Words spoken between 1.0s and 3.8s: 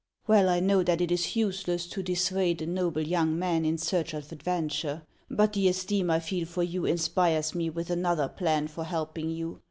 is useless to dissuade a noble young man in